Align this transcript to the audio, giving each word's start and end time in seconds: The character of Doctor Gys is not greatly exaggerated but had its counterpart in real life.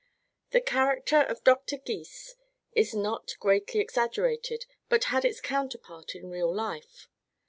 The 0.49 0.61
character 0.61 1.21
of 1.21 1.43
Doctor 1.43 1.77
Gys 1.77 2.33
is 2.73 2.95
not 2.95 3.35
greatly 3.39 3.79
exaggerated 3.81 4.65
but 4.89 5.03
had 5.13 5.23
its 5.23 5.39
counterpart 5.39 6.15
in 6.15 6.31
real 6.31 6.51
life. 6.51 7.07